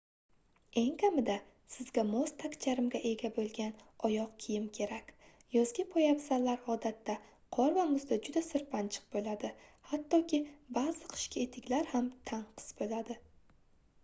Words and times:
eng 0.81 0.93
kamida 1.01 1.33
sizga 1.73 2.03
mos 2.11 2.31
tagcharmga 2.43 3.01
ega 3.09 3.29
boʻlgan 3.35 3.73
oyoq 4.07 4.31
kiyim 4.45 4.63
kerak 4.77 5.11
yozgi 5.57 5.85
poyabzallar 5.91 6.63
odatda 6.75 7.15
qor 7.57 7.75
va 7.77 7.83
muzda 7.91 8.19
juda 8.29 8.43
sirpanchiq 8.47 9.05
boʻladi 9.17 9.51
hattoki 9.91 10.39
baʼzi 10.79 11.11
qishki 11.13 11.45
etiklar 11.49 11.93
ham 11.95 12.09
tanqis 12.33 12.73
boʻladi 12.81 13.19